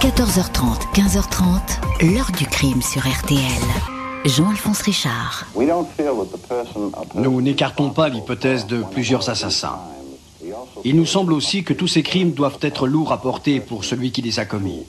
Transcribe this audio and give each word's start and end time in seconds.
14h30, 0.00 0.94
15h30, 0.94 2.14
l'heure 2.14 2.30
du 2.32 2.46
crime 2.46 2.80
sur 2.80 3.02
RTL. 3.02 3.38
Jean-Alphonse 4.24 4.80
Richard. 4.80 5.44
Nous 7.14 7.42
n'écartons 7.42 7.90
pas 7.90 8.08
l'hypothèse 8.08 8.66
de 8.66 8.82
plusieurs 8.82 9.28
assassins. 9.28 9.78
Il 10.84 10.96
nous 10.96 11.04
semble 11.04 11.34
aussi 11.34 11.64
que 11.64 11.74
tous 11.74 11.86
ces 11.86 12.02
crimes 12.02 12.32
doivent 12.32 12.56
être 12.62 12.86
lourds 12.86 13.12
à 13.12 13.20
porter 13.20 13.60
pour 13.60 13.84
celui 13.84 14.10
qui 14.10 14.22
les 14.22 14.38
a 14.38 14.46
commis. 14.46 14.86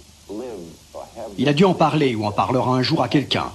Il 1.37 1.49
a 1.49 1.53
dû 1.53 1.65
en 1.65 1.73
parler 1.73 2.15
ou 2.15 2.25
en 2.25 2.31
parlera 2.31 2.71
un 2.71 2.81
jour 2.81 3.03
à 3.03 3.09
quelqu'un. 3.09 3.51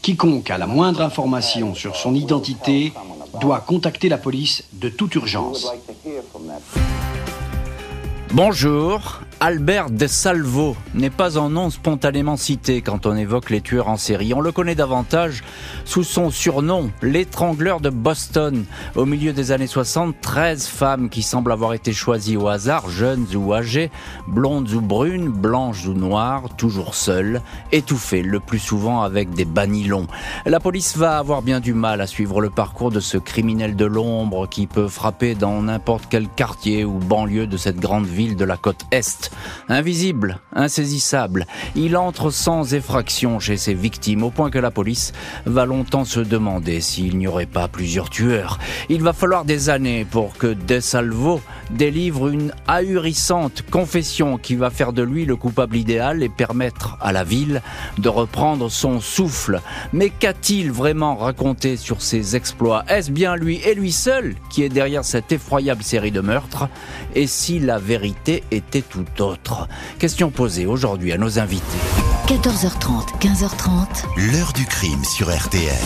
Quiconque 0.00 0.50
a 0.50 0.56
la 0.56 0.66
moindre 0.66 1.02
information 1.02 1.74
sur 1.74 1.96
son 1.96 2.14
identité 2.14 2.94
doit 3.42 3.60
contacter 3.60 4.08
la 4.08 4.16
police 4.16 4.64
de 4.72 4.88
toute 4.88 5.14
urgence. 5.16 5.70
Bonjour, 8.32 9.20
Albert 9.44 9.90
De 9.90 10.06
Salvo 10.06 10.76
n'est 10.94 11.10
pas 11.10 11.36
un 11.36 11.50
nom 11.50 11.68
spontanément 11.68 12.36
cité 12.36 12.80
quand 12.80 13.06
on 13.06 13.16
évoque 13.16 13.50
les 13.50 13.60
tueurs 13.60 13.88
en 13.88 13.96
série. 13.96 14.34
On 14.34 14.40
le 14.40 14.52
connaît 14.52 14.76
davantage 14.76 15.42
sous 15.84 16.04
son 16.04 16.30
surnom, 16.30 16.92
l'étrangleur 17.02 17.80
de 17.80 17.90
Boston. 17.90 18.64
Au 18.94 19.04
milieu 19.04 19.32
des 19.32 19.50
années 19.50 19.66
60, 19.66 20.14
13 20.20 20.68
femmes 20.68 21.10
qui 21.10 21.22
semblent 21.22 21.50
avoir 21.50 21.74
été 21.74 21.92
choisies 21.92 22.36
au 22.36 22.46
hasard, 22.46 22.88
jeunes 22.88 23.26
ou 23.34 23.52
âgées, 23.52 23.90
blondes 24.28 24.70
ou 24.70 24.80
brunes, 24.80 25.28
blanches 25.28 25.88
ou 25.88 25.94
noires, 25.94 26.54
toujours 26.56 26.94
seules, 26.94 27.42
étouffées, 27.72 28.22
le 28.22 28.38
plus 28.38 28.60
souvent 28.60 29.02
avec 29.02 29.30
des 29.30 29.44
banilons. 29.44 30.06
La 30.46 30.60
police 30.60 30.96
va 30.96 31.18
avoir 31.18 31.42
bien 31.42 31.58
du 31.58 31.74
mal 31.74 32.00
à 32.00 32.06
suivre 32.06 32.40
le 32.40 32.50
parcours 32.50 32.92
de 32.92 33.00
ce 33.00 33.18
criminel 33.18 33.74
de 33.74 33.86
l'ombre 33.86 34.48
qui 34.48 34.68
peut 34.68 34.86
frapper 34.86 35.34
dans 35.34 35.62
n'importe 35.62 36.04
quel 36.08 36.28
quartier 36.28 36.84
ou 36.84 37.00
banlieue 37.00 37.48
de 37.48 37.56
cette 37.56 37.80
grande 37.80 38.06
ville 38.06 38.36
de 38.36 38.44
la 38.44 38.56
côte 38.56 38.84
Est. 38.92 39.31
Invisible, 39.68 40.38
insaisissable, 40.54 41.46
il 41.74 41.96
entre 41.96 42.30
sans 42.30 42.74
effraction 42.74 43.40
chez 43.40 43.56
ses 43.56 43.74
victimes 43.74 44.22
au 44.22 44.30
point 44.30 44.50
que 44.50 44.58
la 44.58 44.70
police 44.70 45.12
va 45.46 45.64
longtemps 45.64 46.04
se 46.04 46.20
demander 46.20 46.80
s'il 46.80 47.18
n'y 47.18 47.26
aurait 47.26 47.46
pas 47.46 47.68
plusieurs 47.68 48.10
tueurs. 48.10 48.58
Il 48.88 49.02
va 49.02 49.12
falloir 49.12 49.44
des 49.44 49.70
années 49.70 50.04
pour 50.04 50.36
que 50.36 50.48
De 50.48 50.80
Salvo 50.80 51.40
délivre 51.70 52.28
une 52.28 52.52
ahurissante 52.66 53.62
confession 53.70 54.38
qui 54.38 54.56
va 54.56 54.70
faire 54.70 54.92
de 54.92 55.02
lui 55.02 55.24
le 55.24 55.36
coupable 55.36 55.76
idéal 55.76 56.22
et 56.22 56.28
permettre 56.28 56.96
à 57.00 57.12
la 57.12 57.24
ville 57.24 57.62
de 57.98 58.08
reprendre 58.08 58.70
son 58.70 59.00
souffle. 59.00 59.60
Mais 59.92 60.10
qu'a-t-il 60.10 60.70
vraiment 60.70 61.16
raconté 61.16 61.76
sur 61.76 62.02
ses 62.02 62.36
exploits? 62.36 62.84
Est-ce 62.88 63.10
bien 63.10 63.36
lui 63.36 63.60
et 63.64 63.74
lui 63.74 63.92
seul 63.92 64.34
qui 64.50 64.62
est 64.62 64.68
derrière 64.68 65.04
cette 65.04 65.32
effroyable 65.32 65.82
série 65.82 66.10
de 66.10 66.20
meurtres? 66.20 66.68
Et 67.14 67.26
si 67.26 67.58
la 67.58 67.78
vérité 67.78 68.42
était 68.50 68.82
tout 68.82 69.04
Question 69.98 70.30
posée 70.30 70.66
aujourd'hui 70.66 71.12
à 71.12 71.18
nos 71.18 71.38
invités. 71.38 71.78
14h30, 72.26 73.20
15h30. 73.20 74.32
L'heure 74.32 74.52
du 74.52 74.66
crime 74.66 75.04
sur 75.04 75.32
RTL. 75.32 75.76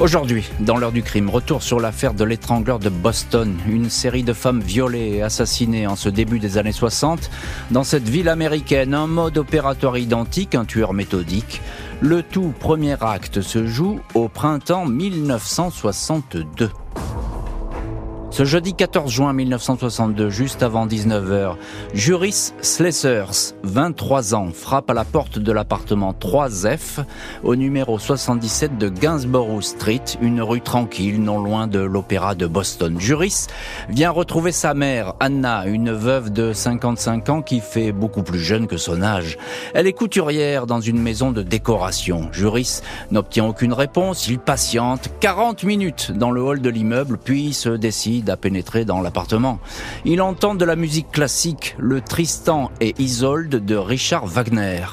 Aujourd'hui, 0.00 0.50
dans 0.58 0.76
l'heure 0.76 0.90
du 0.90 1.04
crime, 1.04 1.30
retour 1.30 1.62
sur 1.62 1.78
l'affaire 1.78 2.14
de 2.14 2.24
l'étrangleur 2.24 2.80
de 2.80 2.88
Boston, 2.88 3.56
une 3.68 3.88
série 3.88 4.24
de 4.24 4.32
femmes 4.32 4.60
violées 4.60 5.12
et 5.16 5.22
assassinées 5.22 5.86
en 5.86 5.94
ce 5.94 6.08
début 6.08 6.40
des 6.40 6.58
années 6.58 6.72
60. 6.72 7.30
Dans 7.70 7.84
cette 7.84 8.08
ville 8.08 8.28
américaine, 8.28 8.94
un 8.94 9.06
mode 9.06 9.38
opératoire 9.38 9.96
identique, 9.96 10.56
un 10.56 10.64
tueur 10.64 10.94
méthodique. 10.94 11.60
Le 12.00 12.24
tout 12.24 12.52
premier 12.58 12.96
acte 13.00 13.40
se 13.40 13.66
joue 13.66 14.00
au 14.14 14.26
printemps 14.26 14.86
1962. 14.86 16.70
Ce 18.32 18.46
jeudi 18.46 18.72
14 18.72 19.12
juin 19.12 19.34
1962, 19.34 20.30
juste 20.30 20.62
avant 20.62 20.86
19h, 20.86 21.56
Juris 21.92 22.54
Slessers, 22.62 23.52
23 23.62 24.34
ans, 24.34 24.48
frappe 24.54 24.88
à 24.88 24.94
la 24.94 25.04
porte 25.04 25.38
de 25.38 25.52
l'appartement 25.52 26.14
3F 26.18 27.04
au 27.44 27.56
numéro 27.56 27.98
77 27.98 28.78
de 28.78 28.88
Gainsborough 28.88 29.62
Street, 29.62 30.00
une 30.22 30.40
rue 30.40 30.62
tranquille 30.62 31.22
non 31.22 31.42
loin 31.42 31.66
de 31.66 31.80
l'opéra 31.80 32.34
de 32.34 32.46
Boston. 32.46 32.98
Juris 32.98 33.48
vient 33.90 34.10
retrouver 34.10 34.52
sa 34.52 34.72
mère, 34.72 35.12
Anna, 35.20 35.66
une 35.66 35.92
veuve 35.92 36.32
de 36.32 36.54
55 36.54 37.28
ans 37.28 37.42
qui 37.42 37.60
fait 37.60 37.92
beaucoup 37.92 38.22
plus 38.22 38.40
jeune 38.40 38.66
que 38.66 38.78
son 38.78 39.02
âge. 39.02 39.36
Elle 39.74 39.86
est 39.86 39.92
couturière 39.92 40.66
dans 40.66 40.80
une 40.80 41.02
maison 41.02 41.32
de 41.32 41.42
décoration. 41.42 42.30
Juris 42.32 42.80
n'obtient 43.10 43.44
aucune 43.44 43.74
réponse, 43.74 44.26
il 44.26 44.38
patiente 44.38 45.10
40 45.20 45.64
minutes 45.64 46.12
dans 46.12 46.30
le 46.30 46.40
hall 46.40 46.62
de 46.62 46.70
l'immeuble, 46.70 47.18
puis 47.22 47.52
se 47.52 47.68
décide 47.68 48.21
à 48.30 48.36
pénétrer 48.36 48.84
dans 48.84 49.00
l'appartement. 49.00 49.58
Il 50.04 50.20
entend 50.20 50.54
de 50.54 50.64
la 50.64 50.76
musique 50.76 51.10
classique, 51.10 51.76
le 51.78 52.00
Tristan 52.00 52.70
et 52.80 52.94
Isolde 52.98 53.64
de 53.64 53.76
Richard 53.76 54.26
Wagner. 54.26 54.84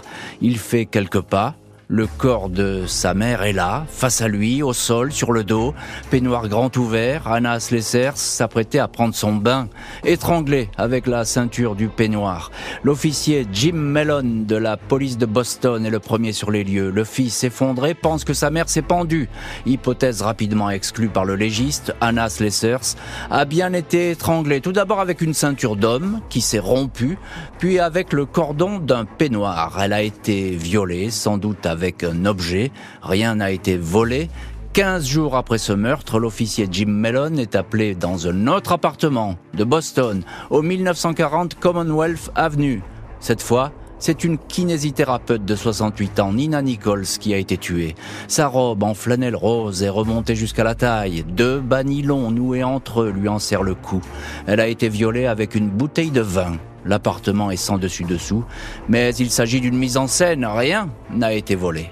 Il 0.42 0.58
fait 0.58 0.86
quelques 0.86 1.22
pas, 1.22 1.56
le 1.92 2.06
corps 2.06 2.50
de 2.50 2.84
sa 2.86 3.16
mère 3.16 3.42
est 3.42 3.52
là, 3.52 3.84
face 3.90 4.22
à 4.22 4.28
lui, 4.28 4.62
au 4.62 4.74
sol, 4.74 5.12
sur 5.12 5.32
le 5.32 5.44
dos, 5.44 5.74
peignoir 6.12 6.48
grand 6.48 6.78
ouvert. 6.78 7.28
Anna 7.28 7.60
Slessers 7.60 8.16
s'apprêtait 8.16 8.78
à 8.78 8.88
prendre 8.88 9.16
son 9.16 9.34
bain, 9.34 9.70
étranglée 10.06 10.70
avec 10.78 11.08
la 11.08 11.26
ceinture 11.26 11.76
du 11.76 11.88
peignoir. 11.88 12.52
L'officier 12.84 13.48
Jim 13.52 13.74
Mellon 13.74 14.46
de 14.46 14.56
la 14.56 14.78
police 14.78 15.18
de 15.18 15.26
Boston 15.26 15.84
est 15.84 15.90
le 15.90 15.98
premier 15.98 16.32
sur 16.32 16.52
les 16.52 16.64
lieux. 16.64 16.92
Le 16.92 17.04
fils 17.04 17.44
effondré 17.44 17.96
pense 17.96 18.24
que 18.24 18.36
sa 18.36 18.52
mère 18.52 18.70
s'est 18.70 18.84
pendue. 18.84 19.28
Hypothèse 19.66 20.22
rapidement 20.22 20.70
exclue 20.70 21.10
par 21.10 21.26
le 21.26 21.36
légiste, 21.36 21.96
Anna 22.02 22.30
Slessers 22.30 22.98
a 23.32 23.46
bien 23.46 23.74
été 23.74 24.12
étranglée. 24.12 24.62
Tout 24.62 24.74
d'abord 24.74 25.00
avec 25.00 25.22
une 25.22 25.34
ceinture 25.34 25.76
d'homme 25.76 26.22
qui 26.30 26.42
s'est 26.42 26.60
rompue, 26.60 27.18
puis 27.58 27.80
avec 27.80 28.14
le 28.14 28.28
cordon 28.28 28.78
d'un 28.78 29.06
peignoir. 29.06 29.80
Elle 29.82 29.94
a 29.94 30.04
été 30.04 30.52
violée, 30.52 31.10
sans 31.10 31.40
doute 31.40 31.66
avec 31.66 31.79
avec 31.80 32.04
un 32.04 32.26
objet. 32.26 32.72
Rien 33.02 33.36
n'a 33.36 33.52
été 33.52 33.78
volé. 33.78 34.28
15 34.74 35.08
jours 35.08 35.38
après 35.38 35.58
ce 35.58 35.72
meurtre, 35.72 36.20
l'officier 36.20 36.68
Jim 36.70 36.90
Mellon 36.90 37.38
est 37.38 37.56
appelé 37.56 37.96
dans 37.96 38.28
un 38.28 38.48
autre 38.48 38.74
appartement 38.74 39.38
de 39.54 39.64
Boston, 39.64 40.24
au 40.50 40.62
1940 40.62 41.56
Commonwealth 41.56 42.32
Avenue. 42.36 42.84
Cette 43.22 43.42
fois, 43.42 43.72
c'est 43.98 44.26
une 44.26 44.38
kinésithérapeute 44.38 45.46
de 45.46 45.56
68 45.56 46.20
ans, 46.20 46.34
Nina 46.34 46.62
Nichols, 46.62 47.06
qui 47.06 47.34
a 47.34 47.38
été 47.38 47.58
tuée. 47.58 47.96
Sa 48.28 48.48
robe 48.48 48.84
en 48.84 48.94
flanelle 48.94 49.38
rose 49.38 49.82
est 49.82 49.90
remontée 49.90 50.36
jusqu'à 50.36 50.66
la 50.66 50.76
taille. 50.76 51.24
Deux 51.24 51.62
banilons 51.62 52.30
noués 52.30 52.64
entre 52.64 53.04
eux 53.04 53.12
lui 53.12 53.30
en 53.30 53.40
serrent 53.40 53.64
le 53.64 53.76
cou. 53.76 54.02
Elle 54.48 54.60
a 54.60 54.68
été 54.68 54.90
violée 54.90 55.26
avec 55.26 55.56
une 55.56 55.70
bouteille 55.70 56.12
de 56.12 56.22
vin. 56.22 56.58
L'appartement 56.86 57.52
est 57.52 57.58
sans 57.58 57.78
dessus-dessous, 57.78 58.44
mais 58.88 59.14
il 59.16 59.30
s'agit 59.30 59.62
d'une 59.62 59.78
mise 59.78 59.98
en 59.98 60.08
scène, 60.08 60.46
rien 60.46 60.90
n'a 61.14 61.34
été 61.34 61.56
volé. 61.56 61.92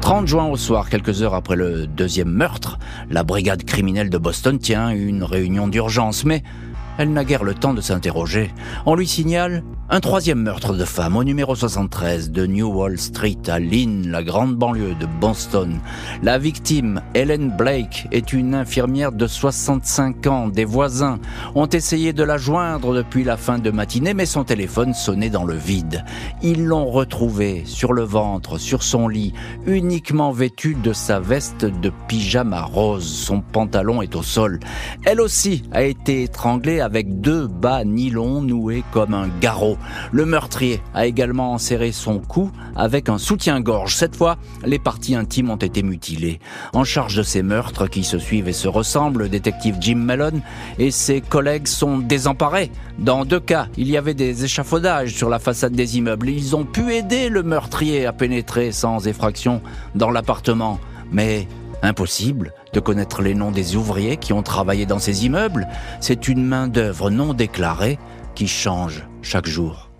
30 0.00 0.26
juin 0.26 0.46
au 0.46 0.56
soir, 0.56 0.88
quelques 0.88 1.22
heures 1.22 1.34
après 1.34 1.56
le 1.56 1.86
deuxième 1.86 2.30
meurtre, 2.30 2.78
la 3.10 3.22
brigade 3.22 3.64
criminelle 3.64 4.10
de 4.10 4.18
Boston 4.18 4.58
tient 4.58 4.90
une 4.90 5.22
réunion 5.22 5.68
d'urgence, 5.68 6.24
mais 6.24 6.42
elle 7.00 7.14
n'a 7.14 7.24
guère 7.24 7.44
le 7.44 7.54
temps 7.54 7.72
de 7.72 7.80
s'interroger. 7.80 8.52
On 8.84 8.94
lui 8.94 9.08
signale 9.08 9.62
un 9.88 10.00
troisième 10.00 10.42
meurtre 10.42 10.74
de 10.74 10.84
femme 10.84 11.16
au 11.16 11.24
numéro 11.24 11.56
73 11.56 12.30
de 12.30 12.46
New 12.46 12.68
Wall 12.68 12.98
Street 12.98 13.38
à 13.48 13.58
Lynn, 13.58 14.08
la 14.08 14.22
grande 14.22 14.54
banlieue 14.54 14.94
de 14.94 15.06
Boston. 15.06 15.80
La 16.22 16.38
victime, 16.38 17.00
Helen 17.14 17.56
Blake, 17.56 18.06
est 18.12 18.34
une 18.34 18.54
infirmière 18.54 19.12
de 19.12 19.26
65 19.26 20.26
ans. 20.26 20.48
Des 20.48 20.66
voisins 20.66 21.18
ont 21.54 21.66
essayé 21.66 22.12
de 22.12 22.22
la 22.22 22.36
joindre 22.36 22.94
depuis 22.94 23.24
la 23.24 23.38
fin 23.38 23.58
de 23.58 23.70
matinée, 23.70 24.14
mais 24.14 24.26
son 24.26 24.44
téléphone 24.44 24.92
sonnait 24.92 25.30
dans 25.30 25.44
le 25.44 25.56
vide. 25.56 26.04
Ils 26.42 26.66
l'ont 26.66 26.88
retrouvée 26.90 27.62
sur 27.64 27.94
le 27.94 28.04
ventre, 28.04 28.58
sur 28.58 28.82
son 28.82 29.08
lit, 29.08 29.32
uniquement 29.66 30.32
vêtue 30.32 30.76
de 30.80 30.92
sa 30.92 31.18
veste 31.18 31.64
de 31.64 31.90
pyjama 32.08 32.62
rose. 32.62 33.10
Son 33.10 33.40
pantalon 33.40 34.02
est 34.02 34.14
au 34.14 34.22
sol. 34.22 34.60
Elle 35.04 35.20
aussi 35.20 35.64
a 35.72 35.82
été 35.82 36.22
étranglée 36.24 36.80
deux 36.90 37.46
bas 37.46 37.84
nylon 37.84 38.42
noués 38.42 38.84
comme 38.92 39.14
un 39.14 39.28
garrot. 39.40 39.78
Le 40.12 40.26
meurtrier 40.26 40.82
a 40.94 41.06
également 41.06 41.52
enserré 41.52 41.92
son 41.92 42.18
cou 42.18 42.50
avec 42.76 43.08
un 43.08 43.18
soutien-gorge. 43.18 43.94
Cette 43.94 44.16
fois, 44.16 44.36
les 44.64 44.78
parties 44.78 45.14
intimes 45.14 45.50
ont 45.50 45.56
été 45.56 45.82
mutilées. 45.82 46.40
En 46.72 46.84
charge 46.84 47.16
de 47.16 47.22
ces 47.22 47.42
meurtres 47.42 47.86
qui 47.86 48.04
se 48.04 48.18
suivent 48.18 48.48
et 48.48 48.52
se 48.52 48.68
ressemblent, 48.68 49.22
le 49.22 49.28
détective 49.28 49.76
Jim 49.80 49.96
Mellon 49.96 50.40
et 50.78 50.90
ses 50.90 51.20
collègues 51.20 51.66
sont 51.66 51.98
désemparés. 51.98 52.70
Dans 52.98 53.24
deux 53.24 53.40
cas, 53.40 53.68
il 53.76 53.88
y 53.88 53.96
avait 53.96 54.14
des 54.14 54.44
échafaudages 54.44 55.14
sur 55.14 55.28
la 55.28 55.38
façade 55.38 55.72
des 55.72 55.98
immeubles. 55.98 56.28
Ils 56.28 56.56
ont 56.56 56.64
pu 56.64 56.92
aider 56.92 57.28
le 57.28 57.42
meurtrier 57.42 58.06
à 58.06 58.12
pénétrer 58.12 58.72
sans 58.72 59.06
effraction 59.06 59.62
dans 59.94 60.10
l'appartement. 60.10 60.78
Mais 61.12 61.48
Impossible 61.82 62.52
de 62.72 62.80
connaître 62.80 63.22
les 63.22 63.34
noms 63.34 63.50
des 63.50 63.76
ouvriers 63.76 64.16
qui 64.16 64.32
ont 64.32 64.42
travaillé 64.42 64.86
dans 64.86 64.98
ces 64.98 65.24
immeubles. 65.24 65.68
C'est 66.00 66.28
une 66.28 66.44
main-d'œuvre 66.44 67.10
non 67.10 67.34
déclarée 67.34 67.98
qui 68.34 68.48
change 68.48 69.04
chaque 69.22 69.46
jour. 69.46 69.90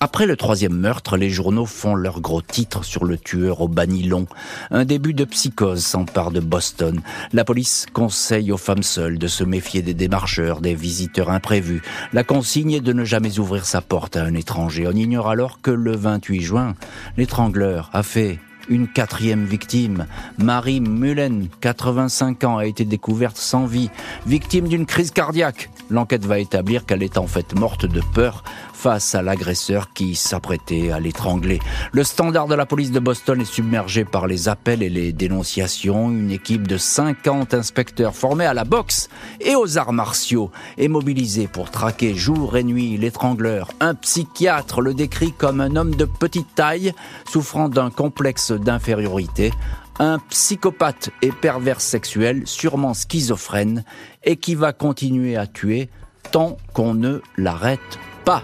Après 0.00 0.26
le 0.26 0.36
troisième 0.36 0.76
meurtre, 0.76 1.16
les 1.16 1.28
journaux 1.28 1.66
font 1.66 1.96
leur 1.96 2.20
gros 2.20 2.40
titre 2.40 2.84
sur 2.84 3.04
le 3.04 3.18
tueur 3.18 3.60
au 3.60 3.66
banilon. 3.66 4.26
Un 4.70 4.84
début 4.84 5.12
de 5.12 5.24
psychose 5.24 5.84
s'empare 5.84 6.30
de 6.30 6.38
Boston. 6.38 7.00
La 7.32 7.44
police 7.44 7.86
conseille 7.92 8.52
aux 8.52 8.58
femmes 8.58 8.84
seules 8.84 9.18
de 9.18 9.26
se 9.26 9.42
méfier 9.42 9.82
des 9.82 9.94
démarcheurs, 9.94 10.60
des 10.60 10.76
visiteurs 10.76 11.30
imprévus. 11.30 11.82
La 12.12 12.22
consigne 12.22 12.72
est 12.72 12.80
de 12.80 12.92
ne 12.92 13.04
jamais 13.04 13.40
ouvrir 13.40 13.66
sa 13.66 13.80
porte 13.80 14.16
à 14.16 14.22
un 14.22 14.34
étranger. 14.34 14.86
On 14.86 14.92
ignore 14.92 15.28
alors 15.28 15.60
que 15.60 15.72
le 15.72 15.96
28 15.96 16.42
juin, 16.42 16.74
l'étrangleur 17.16 17.90
a 17.92 18.04
fait 18.04 18.38
une 18.68 18.88
quatrième 18.88 19.44
victime. 19.44 20.06
Marie 20.38 20.80
Mullen, 20.80 21.48
85 21.60 22.44
ans, 22.44 22.58
a 22.58 22.66
été 22.66 22.84
découverte 22.84 23.36
sans 23.36 23.66
vie, 23.66 23.90
victime 24.26 24.68
d'une 24.68 24.86
crise 24.86 25.10
cardiaque. 25.10 25.70
L'enquête 25.90 26.26
va 26.26 26.38
établir 26.38 26.84
qu'elle 26.84 27.02
est 27.02 27.18
en 27.18 27.26
fait 27.26 27.54
morte 27.54 27.86
de 27.86 28.02
peur 28.14 28.44
face 28.78 29.14
à 29.14 29.22
l'agresseur 29.22 29.92
qui 29.92 30.14
s'apprêtait 30.14 30.92
à 30.92 31.00
l'étrangler. 31.00 31.58
Le 31.92 32.04
standard 32.04 32.46
de 32.46 32.54
la 32.54 32.66
police 32.66 32.92
de 32.92 33.00
Boston 33.00 33.40
est 33.40 33.44
submergé 33.44 34.04
par 34.04 34.26
les 34.26 34.48
appels 34.48 34.82
et 34.82 34.88
les 34.88 35.12
dénonciations. 35.12 36.10
Une 36.10 36.30
équipe 36.30 36.68
de 36.68 36.76
50 36.76 37.54
inspecteurs 37.54 38.14
formés 38.14 38.46
à 38.46 38.54
la 38.54 38.64
boxe 38.64 39.08
et 39.40 39.56
aux 39.56 39.78
arts 39.78 39.92
martiaux 39.92 40.50
est 40.76 40.88
mobilisée 40.88 41.48
pour 41.48 41.70
traquer 41.70 42.14
jour 42.14 42.56
et 42.56 42.62
nuit 42.62 42.96
l'étrangleur. 42.96 43.72
Un 43.80 43.94
psychiatre 43.94 44.80
le 44.80 44.94
décrit 44.94 45.32
comme 45.32 45.60
un 45.60 45.74
homme 45.74 45.94
de 45.94 46.04
petite 46.04 46.54
taille, 46.54 46.92
souffrant 47.28 47.68
d'un 47.68 47.90
complexe 47.90 48.52
d'infériorité, 48.58 49.52
un 49.98 50.18
psychopathe 50.30 51.10
et 51.22 51.32
pervers 51.32 51.80
sexuel, 51.80 52.42
sûrement 52.44 52.94
schizophrène, 52.94 53.84
et 54.24 54.36
qui 54.36 54.54
va 54.54 54.72
continuer 54.72 55.36
à 55.36 55.46
tuer 55.46 55.88
tant 56.30 56.56
qu'on 56.72 56.94
ne 56.94 57.20
l'arrête 57.36 57.98
pas. 58.24 58.42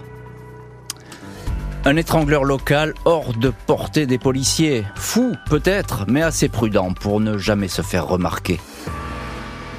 Un 1.85 1.97
étrangleur 1.97 2.43
local 2.43 2.95
hors 3.05 3.33
de 3.33 3.53
portée 3.67 4.07
des 4.07 4.17
policiers. 4.17 4.83
Fou 4.95 5.35
peut-être, 5.47 6.05
mais 6.07 6.23
assez 6.23 6.49
prudent 6.49 6.93
pour 6.93 7.19
ne 7.19 7.37
jamais 7.37 7.67
se 7.67 7.83
faire 7.83 8.07
remarquer. 8.07 8.59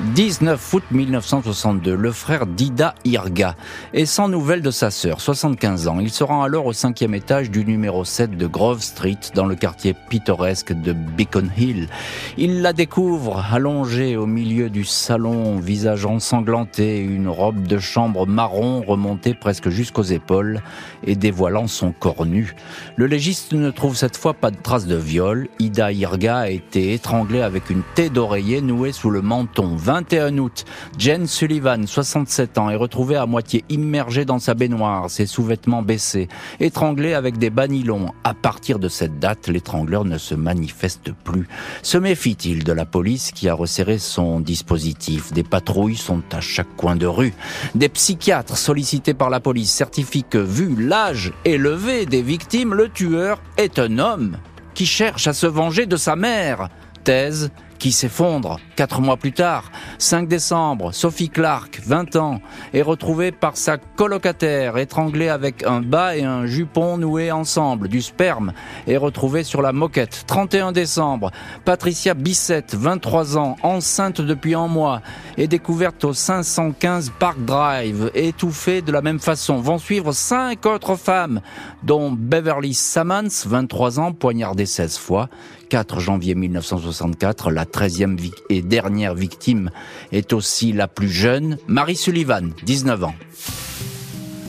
19 0.00 0.74
août 0.74 0.82
1962, 0.90 1.94
le 1.94 2.12
frère 2.12 2.46
d'Ida 2.46 2.94
Irga 3.06 3.56
est 3.94 4.04
sans 4.04 4.28
nouvelles 4.28 4.60
de 4.60 4.70
sa 4.70 4.90
sœur, 4.90 5.22
75 5.22 5.88
ans. 5.88 6.00
Il 6.00 6.10
se 6.10 6.22
rend 6.22 6.42
alors 6.42 6.66
au 6.66 6.74
cinquième 6.74 7.14
étage 7.14 7.50
du 7.50 7.64
numéro 7.64 8.04
7 8.04 8.36
de 8.36 8.46
Grove 8.46 8.82
Street, 8.82 9.18
dans 9.34 9.46
le 9.46 9.54
quartier 9.54 9.94
pittoresque 10.10 10.74
de 10.74 10.92
Beacon 10.92 11.50
Hill. 11.56 11.88
Il 12.36 12.60
la 12.60 12.74
découvre 12.74 13.42
allongée 13.50 14.18
au 14.18 14.26
milieu 14.26 14.68
du 14.68 14.84
salon, 14.84 15.56
visage 15.60 16.04
ensanglanté, 16.04 17.00
une 17.00 17.28
robe 17.28 17.66
de 17.66 17.78
chambre 17.78 18.26
marron 18.26 18.82
remontée 18.86 19.32
presque 19.32 19.70
jusqu'aux 19.70 20.02
épaules 20.02 20.60
et 21.06 21.16
dévoilant 21.16 21.68
son 21.68 21.92
corps 21.92 22.26
nu. 22.26 22.54
Le 22.96 23.06
légiste 23.06 23.54
ne 23.54 23.70
trouve 23.70 23.96
cette 23.96 24.18
fois 24.18 24.34
pas 24.34 24.50
de 24.50 24.58
traces 24.62 24.86
de 24.86 24.96
viol. 24.96 25.48
Ida 25.58 25.90
Irga 25.90 26.36
a 26.36 26.50
été 26.50 26.92
étranglée 26.92 27.40
avec 27.40 27.70
une 27.70 27.82
tête 27.94 28.12
d'oreiller 28.12 28.60
nouée 28.60 28.92
sous 28.92 29.08
le 29.08 29.22
menton 29.22 29.74
21 29.86 30.38
août, 30.38 30.64
Jen 30.98 31.28
Sullivan, 31.28 31.86
67 31.86 32.58
ans, 32.58 32.70
est 32.70 32.76
retrouvée 32.76 33.14
à 33.14 33.24
moitié 33.24 33.64
immergée 33.68 34.24
dans 34.24 34.40
sa 34.40 34.54
baignoire, 34.54 35.08
ses 35.08 35.26
sous-vêtements 35.26 35.82
baissés, 35.82 36.26
étranglée 36.58 37.14
avec 37.14 37.38
des 37.38 37.50
banilons. 37.50 38.12
À 38.24 38.34
partir 38.34 38.80
de 38.80 38.88
cette 38.88 39.20
date, 39.20 39.46
l'étrangleur 39.46 40.04
ne 40.04 40.18
se 40.18 40.34
manifeste 40.34 41.12
plus. 41.12 41.46
Se 41.82 41.98
méfie-t-il 41.98 42.64
de 42.64 42.72
la 42.72 42.84
police 42.84 43.30
qui 43.30 43.48
a 43.48 43.54
resserré 43.54 43.98
son 43.98 44.40
dispositif? 44.40 45.32
Des 45.32 45.44
patrouilles 45.44 45.94
sont 45.94 46.22
à 46.32 46.40
chaque 46.40 46.74
coin 46.76 46.96
de 46.96 47.06
rue. 47.06 47.32
Des 47.76 47.88
psychiatres 47.88 48.56
sollicités 48.56 49.14
par 49.14 49.30
la 49.30 49.38
police 49.38 49.70
certifient 49.70 50.24
que, 50.28 50.38
vu 50.38 50.74
l'âge 50.76 51.32
élevé 51.44 52.06
des 52.06 52.22
victimes, 52.22 52.74
le 52.74 52.88
tueur 52.88 53.40
est 53.56 53.78
un 53.78 54.00
homme 54.00 54.36
qui 54.74 54.84
cherche 54.84 55.28
à 55.28 55.32
se 55.32 55.46
venger 55.46 55.86
de 55.86 55.96
sa 55.96 56.16
mère. 56.16 56.70
Thèse 57.04 57.52
qui 57.78 57.92
s'effondre. 57.92 58.58
Quatre 58.76 59.00
mois 59.00 59.16
plus 59.16 59.32
tard, 59.32 59.70
5 59.98 60.28
décembre, 60.28 60.92
Sophie 60.92 61.30
Clark, 61.30 61.80
20 61.84 62.16
ans, 62.16 62.40
est 62.74 62.82
retrouvée 62.82 63.32
par 63.32 63.56
sa 63.56 63.78
colocataire, 63.78 64.76
étranglée 64.76 65.28
avec 65.28 65.64
un 65.64 65.80
bas 65.80 66.16
et 66.16 66.24
un 66.24 66.46
jupon 66.46 66.98
noués 66.98 67.32
ensemble. 67.32 67.88
Du 67.88 68.02
sperme 68.02 68.52
est 68.86 68.96
retrouvé 68.96 69.44
sur 69.44 69.62
la 69.62 69.72
moquette. 69.72 70.24
31 70.26 70.72
décembre, 70.72 71.30
Patricia 71.64 72.14
Bissette, 72.14 72.74
23 72.74 73.38
ans, 73.38 73.56
enceinte 73.62 74.20
depuis 74.20 74.54
un 74.54 74.68
mois, 74.68 75.00
est 75.38 75.48
découverte 75.48 76.04
au 76.04 76.12
515 76.12 77.12
Park 77.18 77.44
Drive, 77.44 78.10
étouffée 78.14 78.82
de 78.82 78.92
la 78.92 79.02
même 79.02 79.20
façon. 79.20 79.60
Vont 79.60 79.78
suivre 79.78 80.12
cinq 80.12 80.66
autres 80.66 80.96
femmes, 80.96 81.40
dont 81.82 82.10
Beverly 82.10 82.74
Sammons, 82.74 83.28
23 83.46 84.00
ans, 84.00 84.12
poignardée 84.12 84.66
16 84.66 84.98
fois. 84.98 85.28
4 85.68 86.00
janvier 86.00 86.34
1964, 86.34 87.50
la 87.50 87.64
13e 87.64 88.18
et 88.50 88.62
dernière 88.62 89.14
victime 89.14 89.70
est 90.12 90.32
aussi 90.32 90.72
la 90.72 90.88
plus 90.88 91.08
jeune, 91.08 91.58
Marie 91.66 91.96
Sullivan, 91.96 92.52
19 92.64 93.04
ans. 93.04 93.14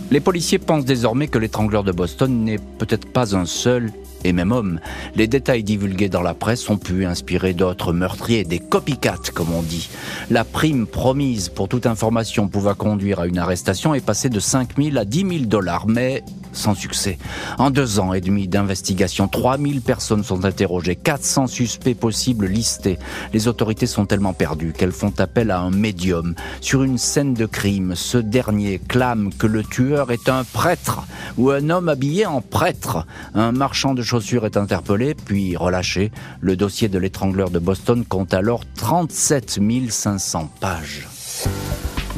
Les 0.09 0.19
policiers 0.19 0.59
pensent 0.59 0.85
désormais 0.85 1.27
que 1.27 1.37
l'étrangleur 1.37 1.83
de 1.83 1.91
Boston 1.91 2.43
n'est 2.43 2.59
peut-être 2.59 3.11
pas 3.11 3.35
un 3.35 3.45
seul 3.45 3.91
et 4.23 4.33
même 4.33 4.51
homme. 4.51 4.79
Les 5.15 5.27
détails 5.27 5.63
divulgués 5.63 6.09
dans 6.09 6.21
la 6.21 6.33
presse 6.33 6.69
ont 6.69 6.77
pu 6.77 7.05
inspirer 7.05 7.53
d'autres 7.53 7.93
meurtriers, 7.93 8.43
des 8.43 8.59
copycats 8.59 9.31
comme 9.33 9.53
on 9.53 9.61
dit. 9.61 9.89
La 10.29 10.43
prime 10.43 10.87
promise 10.87 11.49
pour 11.49 11.67
toute 11.67 11.85
information 11.85 12.47
pouvant 12.47 12.73
conduire 12.73 13.19
à 13.19 13.27
une 13.27 13.37
arrestation 13.37 13.93
est 13.93 14.05
passée 14.05 14.29
de 14.29 14.39
5 14.39 14.81
000 14.81 14.97
à 14.97 15.05
10 15.05 15.19
000 15.19 15.31
dollars, 15.45 15.87
mais 15.87 16.23
sans 16.57 16.75
succès. 16.75 17.17
En 17.57 17.71
deux 17.71 17.99
ans 17.99 18.13
et 18.13 18.21
demi 18.21 18.47
d'investigation, 18.47 19.27
3000 19.27 19.81
personnes 19.81 20.23
sont 20.23 20.45
interrogées, 20.45 20.95
400 20.95 21.47
suspects 21.47 21.95
possibles 21.95 22.47
listés. 22.47 22.99
Les 23.33 23.47
autorités 23.47 23.87
sont 23.87 24.05
tellement 24.05 24.33
perdues 24.33 24.73
qu'elles 24.73 24.91
font 24.91 25.13
appel 25.19 25.51
à 25.51 25.59
un 25.59 25.71
médium. 25.71 26.35
Sur 26.61 26.83
une 26.83 26.97
scène 26.97 27.33
de 27.33 27.45
crime, 27.45 27.95
ce 27.95 28.17
dernier 28.17 28.79
clame 28.79 29.31
que 29.33 29.47
le 29.47 29.63
tueur 29.63 30.11
est 30.11 30.29
un 30.29 30.43
prêtre 30.43 31.03
ou 31.37 31.51
un 31.51 31.69
homme 31.69 31.89
habillé 31.89 32.25
en 32.25 32.41
prêtre. 32.41 33.05
Un 33.33 33.51
marchand 33.51 33.93
de 33.93 34.01
chaussures 34.01 34.45
est 34.45 34.57
interpellé, 34.57 35.13
puis 35.13 35.55
relâché. 35.55 36.11
Le 36.41 36.55
dossier 36.55 36.89
de 36.89 36.99
l'étrangleur 36.99 37.49
de 37.49 37.59
Boston 37.59 38.03
compte 38.05 38.33
alors 38.33 38.63
37 38.75 39.59
500 39.89 40.51
pages. 40.59 41.07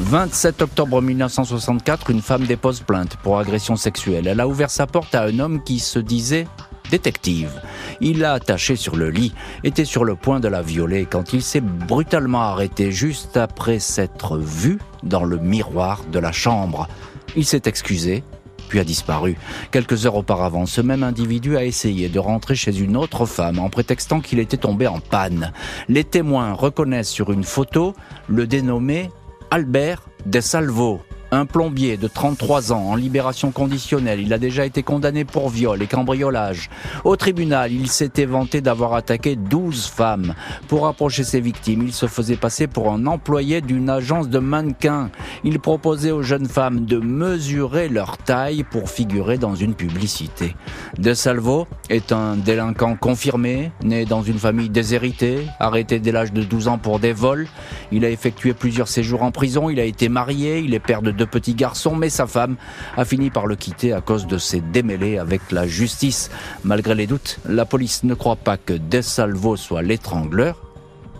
27 0.00 0.62
octobre 0.62 1.02
1964, 1.02 2.10
une 2.10 2.22
femme 2.22 2.46
dépose 2.46 2.80
plainte 2.80 3.16
pour 3.22 3.38
agression 3.38 3.76
sexuelle. 3.76 4.26
Elle 4.26 4.40
a 4.40 4.48
ouvert 4.48 4.70
sa 4.70 4.86
porte 4.86 5.14
à 5.14 5.24
un 5.24 5.38
homme 5.38 5.62
qui 5.62 5.78
se 5.78 5.98
disait 5.98 6.46
détective. 6.90 7.60
Il 8.00 8.20
l'a 8.20 8.32
attachée 8.32 8.76
sur 8.76 8.96
le 8.96 9.10
lit, 9.10 9.32
était 9.62 9.84
sur 9.84 10.04
le 10.04 10.16
point 10.16 10.40
de 10.40 10.48
la 10.48 10.62
violer 10.62 11.06
quand 11.08 11.34
il 11.34 11.42
s'est 11.42 11.60
brutalement 11.60 12.40
arrêté 12.40 12.90
juste 12.92 13.36
après 13.36 13.78
s'être 13.78 14.38
vu 14.38 14.78
dans 15.02 15.24
le 15.24 15.36
miroir 15.36 16.00
de 16.10 16.18
la 16.18 16.32
chambre. 16.32 16.88
Il 17.36 17.44
s'est 17.44 17.62
excusé, 17.66 18.24
puis 18.70 18.80
a 18.80 18.84
disparu. 18.84 19.36
Quelques 19.70 20.06
heures 20.06 20.16
auparavant, 20.16 20.64
ce 20.64 20.80
même 20.80 21.02
individu 21.02 21.58
a 21.58 21.64
essayé 21.64 22.08
de 22.08 22.18
rentrer 22.18 22.54
chez 22.54 22.78
une 22.78 22.96
autre 22.96 23.26
femme 23.26 23.58
en 23.58 23.68
prétextant 23.68 24.20
qu'il 24.20 24.38
était 24.38 24.56
tombé 24.56 24.86
en 24.86 25.00
panne. 25.00 25.52
Les 25.88 26.04
témoins 26.04 26.54
reconnaissent 26.54 27.10
sur 27.10 27.32
une 27.32 27.44
photo 27.44 27.94
le 28.28 28.46
dénommé 28.46 29.10
Albert 29.50 30.02
De 30.24 30.42
Salvo, 30.42 31.04
un 31.30 31.46
plombier 31.46 31.96
de 31.96 32.08
33 32.08 32.72
ans 32.72 32.84
en 32.90 32.94
libération 32.94 33.50
conditionnelle. 33.50 34.20
Il 34.20 34.32
a 34.32 34.38
déjà 34.38 34.64
été 34.66 34.82
condamné 34.82 35.24
pour 35.24 35.48
viol 35.48 35.82
et 35.82 35.86
cambriolage. 35.86 36.70
Au 37.04 37.16
tribunal, 37.16 37.72
il 37.72 37.88
s'était 37.88 38.24
vanté 38.24 38.60
d'avoir 38.60 38.94
attaqué 38.94 39.36
12 39.36 39.86
femmes. 39.86 40.34
Pour 40.68 40.86
approcher 40.86 41.24
ses 41.24 41.40
victimes, 41.40 41.82
il 41.82 41.92
se 41.92 42.06
faisait 42.06 42.36
passer 42.36 42.66
pour 42.66 42.90
un 42.90 43.06
employé 43.06 43.60
d'une 43.60 43.90
agence 43.90 44.28
de 44.28 44.38
mannequins. 44.38 45.10
Il 45.44 45.60
proposait 45.60 46.10
aux 46.10 46.22
jeunes 46.22 46.48
femmes 46.48 46.84
de 46.84 46.98
mesurer 46.98 47.88
leur 47.88 48.18
taille 48.18 48.64
pour 48.64 48.90
figurer 48.90 49.38
dans 49.38 49.54
une 49.54 49.74
publicité. 49.74 50.56
De 50.98 51.14
Salvo 51.14 51.66
est 51.88 52.12
un 52.12 52.36
délinquant 52.36 52.96
confirmé, 52.96 53.72
né 53.82 54.04
dans 54.04 54.22
une 54.22 54.38
famille 54.38 54.70
déshéritée, 54.70 55.46
arrêté 55.58 55.98
dès 55.98 56.12
l'âge 56.12 56.32
de 56.32 56.42
12 56.42 56.68
ans 56.68 56.78
pour 56.78 56.98
des 56.98 57.12
vols. 57.12 57.46
Il 57.92 58.04
a 58.04 58.10
effectué 58.10 58.54
plusieurs 58.54 58.88
séjours 58.88 59.22
en 59.22 59.30
prison, 59.30 59.70
il 59.70 59.80
a 59.80 59.84
été 59.84 60.08
marié, 60.08 60.58
il 60.60 60.74
est 60.74 60.80
père 60.80 61.02
de 61.02 61.10
de 61.20 61.24
petit 61.26 61.54
garçon, 61.54 61.94
mais 61.94 62.08
sa 62.08 62.26
femme 62.26 62.56
a 62.96 63.04
fini 63.04 63.30
par 63.30 63.46
le 63.46 63.54
quitter 63.54 63.92
à 63.92 64.00
cause 64.00 64.26
de 64.26 64.38
ses 64.38 64.60
démêlés 64.60 65.18
avec 65.18 65.52
la 65.52 65.66
justice. 65.66 66.30
Malgré 66.64 66.94
les 66.94 67.06
doutes, 67.06 67.38
la 67.46 67.66
police 67.66 68.02
ne 68.04 68.14
croit 68.14 68.36
pas 68.36 68.56
que 68.56 68.72
Desalvo 68.72 69.56
soit 69.56 69.82
l'étrangleur. 69.82 70.56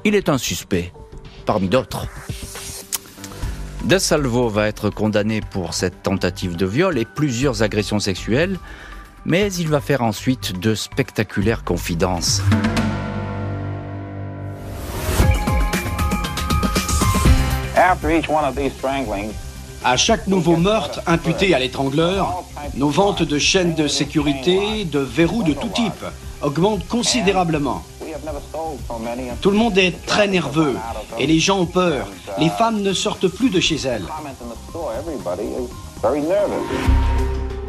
Il 0.05 0.15
est 0.15 0.31
un 0.31 0.39
suspect, 0.39 0.93
parmi 1.45 1.69
d'autres. 1.69 2.07
Desalvo 3.85 4.49
va 4.49 4.69
être 4.69 4.89
condamné 4.89 5.43
pour 5.43 5.75
cette 5.75 6.03
tentative 6.03 6.57
de 6.57 6.65
viol 6.65 6.97
et 6.97 7.05
plusieurs 7.05 7.63
agressions 7.63 8.01
sexuelles, 8.01 8.59
mais 9.27 9.53
il 9.53 9.69
va 9.69 9.81
faire 9.83 10.03
ensuite 10.03 10.59
de 10.59 10.75
spectaculaires 10.75 11.63
confidences. 11.63 12.43
À 19.83 19.97
chaque 19.97 20.27
nouveau 20.27 20.57
meurtre 20.57 21.01
imputé 21.07 21.55
à 21.55 21.59
l'étrangleur, 21.59 22.45
nos 22.75 22.91
ventes 22.91 23.23
de 23.23 23.39
chaînes 23.39 23.75
de 23.75 23.89
sécurité, 23.89 24.85
de 24.85 24.99
verrous 24.99 25.43
de 25.43 25.55
tout 25.55 25.69
type, 25.69 26.05
augmentent 26.43 26.87
considérablement. 26.87 27.83
Tout 29.41 29.51
le 29.51 29.57
monde 29.57 29.79
est 29.79 30.05
très 30.05 30.29
nerveux 30.29 30.77
et 31.19 31.27
les 31.27 31.39
gens 31.39 31.61
ont 31.61 31.67
peur. 31.67 32.09
Les 32.39 32.51
femmes 32.51 32.83
ne 32.83 32.93
sortent 32.93 33.29
plus 33.29 33.49
de 33.49 33.61
chez 33.61 33.77
elles. 33.77 34.05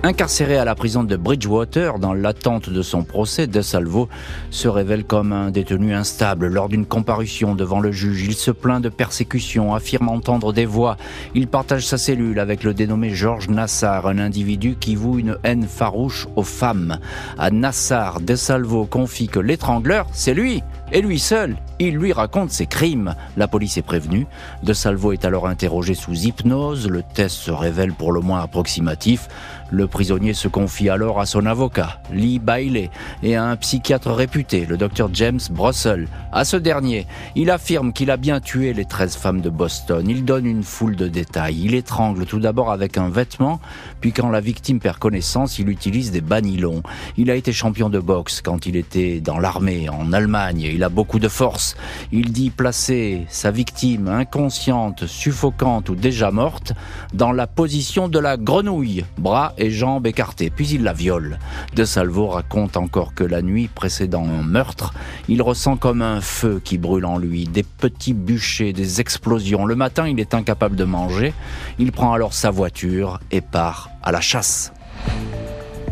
Incarcéré 0.04 0.58
à 0.58 0.66
la 0.66 0.74
prison 0.74 1.04
de 1.04 1.16
Bridgewater 1.16 2.00
dans 2.00 2.16
l'attente 2.16 2.72
de 2.72 2.82
son 2.82 3.04
procès, 3.04 3.46
De 3.46 3.62
Salvo 3.62 4.10
se 4.50 4.68
révèle 4.68 5.04
comme 5.04 5.32
un 5.32 5.52
détenu 5.52 5.94
instable. 5.94 6.48
Lors 6.48 6.70
d'une 6.70 6.88
comparution 6.88 7.54
devant 7.54 7.80
le 7.80 7.92
juge, 7.92 8.24
il 8.24 8.34
se 8.34 8.50
plaint 8.50 8.82
de 8.82 8.90
persécution, 8.90 9.76
affirme 9.76 10.10
entendre 10.10 10.54
des 10.54 10.66
voix. 10.66 10.98
Il 11.36 11.46
partage 11.46 11.86
sa 11.86 12.00
cellule 12.00 12.40
avec 12.40 12.64
le 12.64 12.74
dénommé 12.74 13.12
Georges 13.12 13.50
Nassar, 13.50 14.08
un 14.08 14.18
individu 14.18 14.76
qui 14.80 14.96
voue 14.96 15.20
une 15.20 15.38
haine 15.44 15.68
farouche 15.68 16.28
aux 16.36 16.42
femmes. 16.42 16.98
À 17.38 17.52
Nassar, 17.52 18.22
De 18.22 18.36
Salvo 18.36 18.88
confie 18.88 19.28
que 19.28 19.40
l'étrangleur, 19.40 20.08
c'est 20.14 20.34
lui, 20.34 20.64
et 20.92 21.02
lui 21.02 21.20
seul. 21.20 21.58
Il 21.80 21.96
lui 21.96 22.14
raconte 22.14 22.52
ses 22.52 22.68
crimes. 22.68 23.16
La 23.38 23.48
police 23.48 23.78
est 23.78 23.82
prévenue. 23.82 24.28
De 24.64 24.74
Salvo 24.74 25.14
est 25.14 25.26
alors 25.26 25.48
interrogé 25.48 25.94
sous 25.94 26.14
hypnose. 26.14 26.88
Le 26.88 27.02
test 27.02 27.38
se 27.38 27.52
révèle 27.52 27.94
pour 27.94 28.12
le 28.12 28.20
moins 28.20 28.42
approximatif. 28.42 29.28
Le 29.72 29.88
prisonnier 29.88 30.34
se 30.34 30.50
confie 30.50 30.90
alors 30.90 31.22
à 31.22 31.26
son 31.26 31.46
avocat, 31.46 32.02
Lee 32.12 32.40
Bailey, 32.40 32.90
et 33.24 33.38
à 33.38 33.46
un 33.46 33.56
psychiatre 33.56 34.12
réputé, 34.12 34.66
le 34.66 34.76
docteur 34.76 35.10
James 35.14 35.40
Brussel. 35.50 36.10
À 36.34 36.44
ce 36.44 36.58
dernier, 36.58 37.08
il 37.36 37.50
affirme 37.50 37.94
qu'il 37.94 38.12
a 38.12 38.18
bien 38.18 38.42
tué 38.42 38.74
les 38.74 38.84
13 38.84 39.16
femmes 39.16 39.40
de 39.40 39.50
Boston. 39.50 40.06
Il 40.10 40.26
donne 40.26 40.46
une 40.46 40.64
foule 40.64 40.98
de 40.98 41.08
détails. 41.08 41.62
Il 41.64 41.74
étrangle 41.74 42.26
tout 42.26 42.40
d'abord 42.40 42.70
avec 42.70 42.98
un 42.98 43.08
vêtement, 43.08 43.62
puis 44.02 44.12
quand 44.12 44.30
la 44.30 44.42
victime 44.42 44.82
perd 44.82 44.98
connaissance, 44.98 45.58
il 45.58 45.70
utilise 45.70 46.12
des 46.12 46.20
banylons. 46.20 46.84
Il 47.16 47.32
a 47.32 47.36
été 47.36 47.54
champion 47.54 47.90
de 47.90 48.00
boxe 48.00 48.42
quand 48.42 48.66
il 48.66 48.76
était 48.76 49.22
dans 49.22 49.40
l'armée 49.40 49.88
en 49.88 50.12
Allemagne. 50.12 50.60
A 50.84 50.90
beaucoup 50.90 51.20
de 51.20 51.28
force. 51.28 51.76
Il 52.12 52.32
dit 52.32 52.50
placer 52.50 53.26
sa 53.30 53.52
victime 53.52 54.08
inconsciente, 54.08 55.06
suffocante 55.06 55.90
ou 55.90 55.96
déjà 55.96 56.32
morte 56.32 56.74
dans 57.14 57.32
la 57.32 57.48
position 57.48 58.08
de 58.08 58.20
la 58.20 58.38
grenouille, 58.38 59.06
bras 59.18 59.54
et 59.58 59.72
jambes 59.72 60.08
écartées, 60.08 60.50
puis 60.50 60.68
il 60.70 60.84
la 60.84 60.94
viole. 60.94 61.40
De 61.76 61.86
Salvo 61.86 62.28
raconte 62.28 62.78
encore 62.78 63.14
que 63.14 63.24
la 63.24 63.42
nuit 63.42 63.70
précédant 63.74 64.26
un 64.26 64.44
meurtre, 64.44 64.94
il 65.28 65.42
ressent 65.42 65.78
comme 65.78 66.02
un 66.02 66.22
feu 66.22 66.62
qui 66.64 66.78
brûle 66.78 67.06
en 67.06 67.18
lui, 67.18 67.46
des 67.46 67.64
petits 67.64 68.14
bûchers, 68.14 68.74
des 68.74 69.02
explosions. 69.02 69.66
Le 69.66 69.76
matin, 69.76 70.08
il 70.08 70.20
est 70.20 70.34
incapable 70.34 70.76
de 70.76 70.84
manger. 70.84 71.34
Il 71.80 71.92
prend 71.92 72.14
alors 72.14 72.34
sa 72.34 72.52
voiture 72.52 73.20
et 73.32 73.42
part 73.42 73.90
à 74.04 74.12
la 74.12 74.22
chasse. 74.22 74.74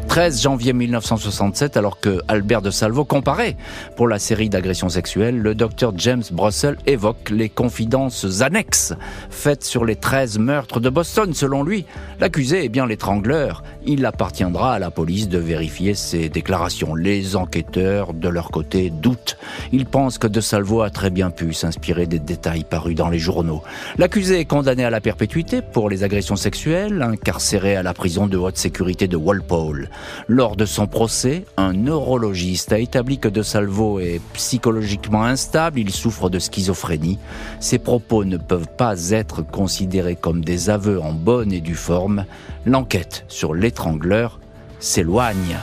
13 0.09 0.41
janvier 0.41 0.73
1967, 0.73 1.77
alors 1.77 1.99
que 1.99 2.19
Albert 2.27 2.63
de 2.63 2.71
Salvo 2.71 3.05
comparait 3.05 3.55
pour 3.95 4.07
la 4.07 4.17
série 4.17 4.49
d'agressions 4.49 4.89
sexuelles, 4.89 5.37
le 5.37 5.53
docteur 5.53 5.93
James 5.97 6.23
Brussel 6.31 6.77
évoque 6.87 7.29
les 7.29 7.47
confidences 7.47 8.41
annexes 8.41 8.95
faites 9.29 9.63
sur 9.63 9.85
les 9.85 9.95
13 9.95 10.39
meurtres 10.39 10.79
de 10.79 10.89
Boston. 10.89 11.35
Selon 11.35 11.61
lui, 11.61 11.85
l'accusé 12.19 12.65
est 12.65 12.69
bien 12.69 12.87
l'étrangleur. 12.87 13.63
Il 13.85 14.03
appartiendra 14.03 14.73
à 14.73 14.79
la 14.79 14.89
police 14.89 15.29
de 15.29 15.37
vérifier 15.37 15.93
ses 15.93 16.27
déclarations. 16.27 16.95
Les 16.95 17.35
enquêteurs, 17.35 18.15
de 18.15 18.29
leur 18.29 18.49
côté, 18.49 18.89
doutent. 18.89 19.37
Ils 19.71 19.85
pensent 19.85 20.17
que 20.17 20.27
de 20.27 20.41
Salvo 20.41 20.81
a 20.81 20.89
très 20.89 21.11
bien 21.11 21.29
pu 21.29 21.53
s'inspirer 21.53 22.07
des 22.07 22.19
détails 22.19 22.63
parus 22.63 22.95
dans 22.95 23.09
les 23.09 23.19
journaux. 23.19 23.61
L'accusé 23.99 24.39
est 24.39 24.45
condamné 24.45 24.83
à 24.83 24.89
la 24.89 25.01
perpétuité 25.01 25.61
pour 25.61 25.87
les 25.87 26.03
agressions 26.03 26.35
sexuelles, 26.35 27.03
incarcéré 27.03 27.75
à 27.75 27.83
la 27.83 27.93
prison 27.93 28.25
de 28.25 28.37
haute 28.37 28.57
sécurité 28.57 29.07
de 29.07 29.15
Walpole. 29.15 29.89
Lors 30.27 30.55
de 30.55 30.65
son 30.65 30.87
procès, 30.87 31.45
un 31.57 31.73
neurologiste 31.73 32.71
a 32.71 32.79
établi 32.79 33.19
que 33.19 33.27
De 33.27 33.41
Salvo 33.41 33.99
est 33.99 34.21
psychologiquement 34.33 35.23
instable, 35.23 35.79
il 35.79 35.91
souffre 35.91 36.29
de 36.29 36.39
schizophrénie. 36.39 37.19
Ses 37.59 37.79
propos 37.79 38.25
ne 38.25 38.37
peuvent 38.37 38.67
pas 38.77 39.09
être 39.09 39.41
considérés 39.41 40.15
comme 40.15 40.43
des 40.43 40.69
aveux 40.69 41.01
en 41.01 41.13
bonne 41.13 41.51
et 41.51 41.61
due 41.61 41.75
forme. 41.75 42.25
L'enquête 42.65 43.25
sur 43.27 43.53
l'étrangleur 43.53 44.39
s'éloigne. 44.79 45.57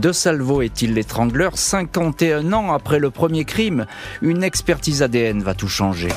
De 0.00 0.12
Salvo 0.12 0.60
est-il 0.62 0.94
l'étrangleur 0.94 1.56
51 1.56 2.52
ans 2.52 2.72
après 2.72 2.98
le 2.98 3.10
premier 3.10 3.44
crime? 3.44 3.86
Une 4.22 4.42
expertise 4.42 5.02
ADN 5.02 5.42
va 5.42 5.54
tout 5.54 5.68
changer. 5.68 6.10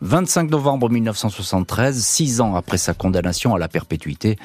25 0.00 0.50
novembre 0.50 0.88
1973, 0.88 1.96
six 1.96 2.40
ans 2.40 2.54
après 2.54 2.78
sa 2.78 2.94
condamnation 2.94 3.54
à 3.56 3.58
la 3.58 3.66
perpétuité, 3.66 4.36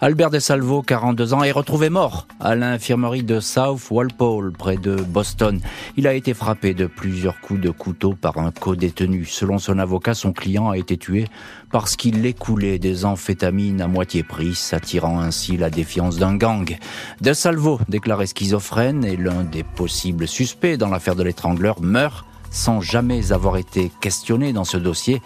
Albert 0.00 0.30
De 0.30 0.38
Salvo, 0.38 0.82
42 0.82 1.34
ans, 1.34 1.42
est 1.42 1.50
retrouvé 1.50 1.90
mort 1.90 2.28
à 2.38 2.54
l'infirmerie 2.54 3.24
de 3.24 3.40
South 3.40 3.90
Walpole, 3.90 4.52
près 4.52 4.76
de 4.76 4.94
Boston. 4.94 5.60
Il 5.96 6.06
a 6.06 6.14
été 6.14 6.32
frappé 6.32 6.74
de 6.74 6.86
plusieurs 6.86 7.40
coups 7.40 7.60
de 7.60 7.70
couteau 7.70 8.14
par 8.14 8.38
un 8.38 8.52
co-détenu. 8.52 9.24
Selon 9.24 9.58
son 9.58 9.80
avocat, 9.80 10.14
son 10.14 10.32
client 10.32 10.70
a 10.70 10.78
été 10.78 10.96
tué 10.96 11.26
parce 11.72 11.96
qu'il 11.96 12.24
écoulait 12.24 12.78
des 12.78 13.04
amphétamines 13.04 13.80
à 13.80 13.88
moitié 13.88 14.22
prises, 14.22 14.72
attirant 14.72 15.20
ainsi 15.20 15.56
la 15.56 15.70
défiance 15.70 16.18
d'un 16.18 16.36
gang. 16.36 16.78
De 17.20 17.32
Salvo, 17.32 17.80
déclaré 17.88 18.26
schizophrène 18.26 19.04
et 19.04 19.16
l'un 19.16 19.42
des 19.42 19.64
possibles 19.64 20.28
suspects 20.28 20.76
dans 20.76 20.88
l'affaire 20.88 21.16
de 21.16 21.24
l'étrangleur, 21.24 21.80
meurt 21.80 22.26
sans 22.50 22.80
jamais 22.80 23.32
avoir 23.32 23.56
été 23.56 23.90
questionné 24.00 24.52
dans 24.52 24.64
ce 24.64 24.76
dossier, 24.76 25.22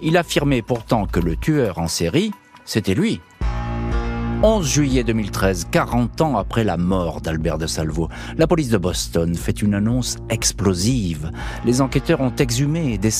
il 0.00 0.16
affirmait 0.16 0.62
pourtant 0.62 1.06
que 1.06 1.20
le 1.20 1.36
tueur 1.36 1.78
en 1.78 1.88
série, 1.88 2.32
c'était 2.64 2.94
lui. 2.94 3.20
11 4.40 4.64
juillet 4.64 5.02
2013, 5.02 5.66
40 5.72 6.20
ans 6.20 6.36
après 6.36 6.62
la 6.62 6.76
mort 6.76 7.20
d'Albert 7.20 7.58
de 7.58 7.66
Salvo, 7.66 8.08
la 8.36 8.46
police 8.46 8.68
de 8.68 8.78
Boston 8.78 9.34
fait 9.34 9.62
une 9.62 9.74
annonce 9.74 10.16
explosive. 10.30 11.32
Les 11.64 11.80
enquêteurs 11.80 12.20
ont 12.20 12.32
exhumé 12.36 12.98
des 12.98 13.10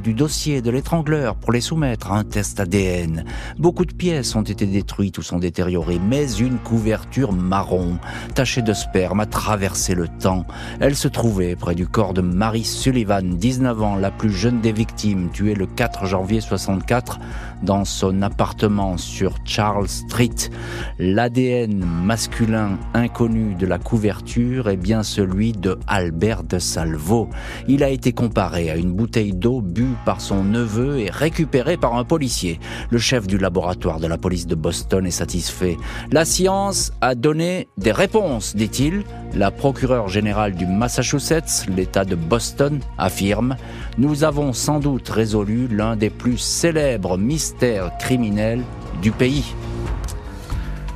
du 0.00 0.14
dossier 0.14 0.62
de 0.62 0.70
l'étrangleur 0.70 1.34
pour 1.34 1.50
les 1.50 1.60
soumettre 1.60 2.12
à 2.12 2.18
un 2.18 2.22
test 2.22 2.60
ADN. 2.60 3.24
Beaucoup 3.58 3.84
de 3.84 3.92
pièces 3.92 4.36
ont 4.36 4.42
été 4.42 4.66
détruites 4.66 5.18
ou 5.18 5.22
sont 5.22 5.40
détériorées, 5.40 5.98
mais 5.98 6.32
une 6.34 6.58
couverture 6.58 7.32
marron, 7.32 7.98
tachée 8.36 8.62
de 8.62 8.72
sperme, 8.72 9.18
a 9.18 9.26
traversé 9.26 9.96
le 9.96 10.06
temps. 10.06 10.46
Elle 10.78 10.94
se 10.94 11.08
trouvait 11.08 11.56
près 11.56 11.74
du 11.74 11.88
corps 11.88 12.14
de 12.14 12.20
Mary 12.20 12.62
Sullivan, 12.62 13.36
19 13.36 13.82
ans, 13.82 13.96
la 13.96 14.12
plus 14.12 14.30
jeune 14.30 14.60
des 14.60 14.72
victimes, 14.72 15.30
tuée 15.32 15.54
le 15.54 15.66
4 15.66 16.06
janvier 16.06 16.40
64 16.40 17.18
dans 17.64 17.84
son 17.84 18.22
appartement 18.22 18.96
sur 18.96 19.34
Charles 19.44 19.88
Street. 19.88 20.50
L'ADN 20.98 21.84
masculin 22.04 22.78
inconnu 22.94 23.54
de 23.54 23.66
la 23.66 23.78
couverture 23.78 24.68
est 24.68 24.76
bien 24.76 25.02
celui 25.02 25.52
de 25.52 25.78
Albert 25.86 26.42
de 26.42 26.58
Salvo. 26.58 27.28
Il 27.68 27.84
a 27.84 27.88
été 27.88 28.12
comparé 28.12 28.70
à 28.70 28.76
une 28.76 28.92
bouteille 28.92 29.32
d'eau 29.32 29.60
bue 29.60 29.96
par 30.04 30.20
son 30.20 30.44
neveu 30.44 30.98
et 30.98 31.10
récupérée 31.10 31.76
par 31.76 31.96
un 31.96 32.04
policier. 32.04 32.58
Le 32.90 32.98
chef 32.98 33.26
du 33.26 33.38
laboratoire 33.38 34.00
de 34.00 34.06
la 34.06 34.18
police 34.18 34.46
de 34.46 34.54
Boston 34.54 35.06
est 35.06 35.12
satisfait. 35.12 35.76
La 36.10 36.24
science 36.24 36.92
a 37.00 37.14
donné 37.14 37.68
des 37.76 37.92
réponses, 37.92 38.56
dit-il. 38.56 39.04
La 39.34 39.50
procureure 39.50 40.08
générale 40.08 40.54
du 40.54 40.66
Massachusetts, 40.66 41.66
l'État 41.74 42.04
de 42.04 42.14
Boston, 42.14 42.80
affirme 42.96 43.56
Nous 43.98 44.24
avons 44.24 44.52
sans 44.52 44.80
doute 44.80 45.08
résolu 45.08 45.68
l'un 45.68 45.96
des 45.96 46.10
plus 46.10 46.38
célèbres 46.38 47.18
mystères 47.18 47.92
criminels 47.98 48.62
du 49.02 49.12
pays. 49.12 49.54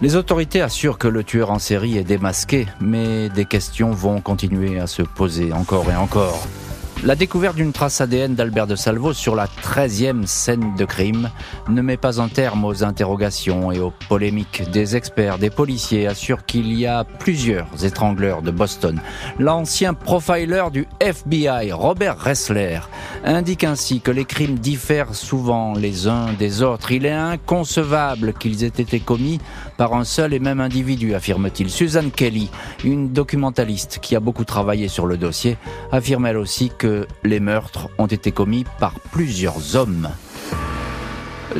Les 0.02 0.16
autorités 0.16 0.60
assurent 0.60 0.98
que 0.98 1.06
le 1.06 1.22
tueur 1.22 1.52
en 1.52 1.60
série 1.60 1.96
est 1.96 2.02
démasqué, 2.02 2.66
mais 2.80 3.28
des 3.28 3.44
questions 3.44 3.92
vont 3.92 4.20
continuer 4.20 4.80
à 4.80 4.88
se 4.88 5.02
poser 5.02 5.52
encore 5.52 5.88
et 5.92 5.94
encore. 5.94 6.44
La 7.04 7.16
découverte 7.16 7.56
d'une 7.56 7.72
trace 7.72 8.00
ADN 8.00 8.36
d'Albert 8.36 8.68
de 8.68 8.76
Salvo 8.76 9.12
sur 9.12 9.34
la 9.34 9.46
13e 9.46 10.24
scène 10.24 10.76
de 10.78 10.84
crime 10.84 11.30
ne 11.68 11.82
met 11.82 11.96
pas 11.96 12.20
un 12.20 12.28
terme 12.28 12.64
aux 12.64 12.84
interrogations 12.84 13.72
et 13.72 13.80
aux 13.80 13.92
polémiques. 14.08 14.70
Des 14.70 14.94
experts, 14.94 15.38
des 15.38 15.50
policiers 15.50 16.06
assurent 16.06 16.46
qu'il 16.46 16.72
y 16.72 16.86
a 16.86 17.02
plusieurs 17.02 17.84
étrangleurs 17.84 18.40
de 18.40 18.52
Boston. 18.52 19.00
L'ancien 19.40 19.94
profiler 19.94 20.62
du 20.72 20.86
FBI, 21.00 21.72
Robert 21.72 22.22
Ressler, 22.22 22.78
indique 23.24 23.64
ainsi 23.64 24.00
que 24.00 24.12
les 24.12 24.24
crimes 24.24 24.60
diffèrent 24.60 25.16
souvent 25.16 25.74
les 25.74 26.06
uns 26.06 26.32
des 26.38 26.62
autres. 26.62 26.92
Il 26.92 27.04
est 27.04 27.10
inconcevable 27.10 28.32
qu'ils 28.32 28.62
aient 28.62 28.68
été 28.68 29.00
commis 29.00 29.40
par 29.76 29.94
un 29.94 30.04
seul 30.04 30.34
et 30.34 30.38
même 30.38 30.60
individu, 30.60 31.16
affirme-t-il. 31.16 31.68
Suzanne 31.68 32.12
Kelly, 32.12 32.48
une 32.84 33.12
documentaliste 33.12 33.98
qui 34.00 34.14
a 34.14 34.20
beaucoup 34.20 34.44
travaillé 34.44 34.86
sur 34.86 35.06
le 35.06 35.16
dossier, 35.16 35.56
affirme 35.90 36.26
elle 36.26 36.36
aussi 36.36 36.70
que 36.78 36.91
les 37.24 37.40
meurtres 37.40 37.88
ont 37.98 38.06
été 38.06 38.32
commis 38.32 38.64
par 38.78 38.98
plusieurs 39.00 39.76
hommes. 39.76 40.08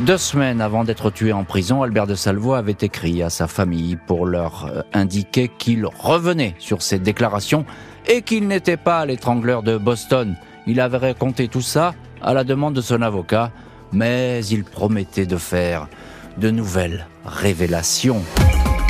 Deux 0.00 0.18
semaines 0.18 0.60
avant 0.60 0.84
d'être 0.84 1.10
tué 1.10 1.32
en 1.32 1.44
prison, 1.44 1.82
Albert 1.82 2.06
de 2.06 2.14
Salvo 2.14 2.54
avait 2.54 2.76
écrit 2.80 3.22
à 3.22 3.30
sa 3.30 3.46
famille 3.46 3.96
pour 4.06 4.26
leur 4.26 4.66
euh, 4.66 4.82
indiquer 4.94 5.48
qu'il 5.48 5.84
revenait 5.86 6.54
sur 6.58 6.80
ses 6.80 6.98
déclarations 6.98 7.66
et 8.06 8.22
qu'il 8.22 8.48
n'était 8.48 8.78
pas 8.78 9.04
l'étrangleur 9.04 9.62
de 9.62 9.76
Boston. 9.76 10.34
Il 10.66 10.80
avait 10.80 10.98
raconté 10.98 11.48
tout 11.48 11.60
ça 11.60 11.94
à 12.22 12.32
la 12.32 12.44
demande 12.44 12.74
de 12.74 12.80
son 12.80 13.02
avocat 13.02 13.52
mais 13.92 14.44
il 14.46 14.64
promettait 14.64 15.26
de 15.26 15.36
faire 15.36 15.88
de 16.38 16.50
nouvelles 16.50 17.06
révélations. 17.24 18.22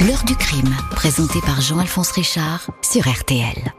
L'heure 0.06 0.24
du 0.24 0.36
crime, 0.36 0.74
présenté 0.92 1.40
par 1.44 1.60
Jean-Alphonse 1.60 2.12
Richard 2.12 2.70
sur 2.82 3.08
RTL. 3.08 3.72